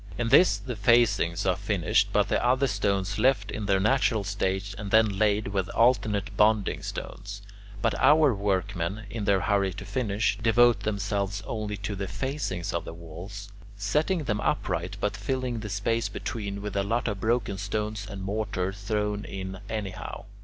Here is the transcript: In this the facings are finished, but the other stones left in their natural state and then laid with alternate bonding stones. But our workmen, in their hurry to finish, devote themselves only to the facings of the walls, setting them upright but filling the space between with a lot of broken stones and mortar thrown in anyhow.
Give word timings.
In 0.17 0.29
this 0.29 0.57
the 0.57 0.75
facings 0.75 1.45
are 1.45 1.55
finished, 1.55 2.09
but 2.11 2.27
the 2.27 2.43
other 2.43 2.65
stones 2.65 3.19
left 3.19 3.51
in 3.51 3.67
their 3.67 3.79
natural 3.79 4.23
state 4.23 4.73
and 4.79 4.89
then 4.89 5.19
laid 5.19 5.49
with 5.49 5.69
alternate 5.75 6.35
bonding 6.35 6.81
stones. 6.81 7.43
But 7.83 7.93
our 7.99 8.33
workmen, 8.33 9.03
in 9.11 9.25
their 9.25 9.41
hurry 9.41 9.71
to 9.73 9.85
finish, 9.85 10.39
devote 10.41 10.79
themselves 10.79 11.43
only 11.45 11.77
to 11.85 11.95
the 11.95 12.07
facings 12.07 12.73
of 12.73 12.83
the 12.83 12.95
walls, 12.95 13.49
setting 13.77 14.23
them 14.23 14.41
upright 14.41 14.97
but 14.99 15.15
filling 15.15 15.59
the 15.59 15.69
space 15.69 16.09
between 16.09 16.63
with 16.63 16.75
a 16.75 16.81
lot 16.81 17.07
of 17.07 17.19
broken 17.21 17.59
stones 17.59 18.07
and 18.09 18.23
mortar 18.23 18.73
thrown 18.73 19.23
in 19.23 19.59
anyhow. 19.69 20.25